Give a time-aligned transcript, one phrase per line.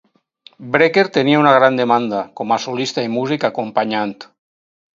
[0.75, 4.19] Brecker tenia una gran demanda com a solista i músic acompanyant.